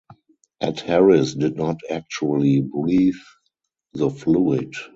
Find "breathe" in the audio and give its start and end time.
2.61-3.13